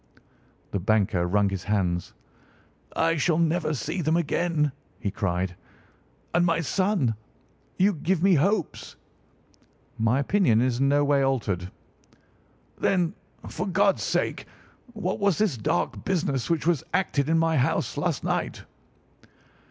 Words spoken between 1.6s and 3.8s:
hands. "I shall never